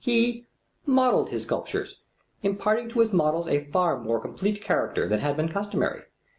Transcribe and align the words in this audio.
He... 0.03 0.47
modelled 0.87 1.29
his 1.29 1.43
sculptures... 1.43 1.99
imparting 2.41 2.89
to 2.89 3.01
his 3.01 3.13
models 3.13 3.47
a 3.47 3.65
far 3.65 3.99
more 3.99 4.19
complete 4.19 4.59
character 4.59 5.07
than 5.07 5.19
had 5.19 5.37
been 5.37 5.49
customary. 5.49 6.01